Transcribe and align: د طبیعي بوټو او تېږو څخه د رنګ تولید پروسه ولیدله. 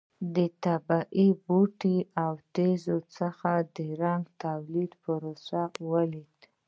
د 0.35 0.37
طبیعي 0.63 1.29
بوټو 1.45 1.95
او 2.23 2.31
تېږو 2.55 2.97
څخه 3.17 3.51
د 3.75 3.77
رنګ 4.01 4.23
تولید 4.43 4.91
پروسه 5.03 5.61
ولیدله. 5.89 6.47